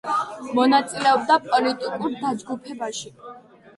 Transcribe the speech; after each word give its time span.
მონაწილეობდა 0.59 1.37
პოლიტიკურ 1.45 2.17
დაჯგუფებაში. 2.25 3.17